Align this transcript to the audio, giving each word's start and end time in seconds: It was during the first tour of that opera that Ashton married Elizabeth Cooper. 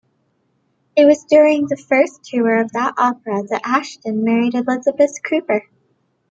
It 0.95 1.05
was 1.05 1.25
during 1.25 1.67
the 1.67 1.77
first 1.77 2.23
tour 2.23 2.59
of 2.59 2.71
that 2.71 2.95
opera 2.97 3.43
that 3.51 3.61
Ashton 3.63 4.23
married 4.23 4.55
Elizabeth 4.55 5.11
Cooper. 5.23 5.67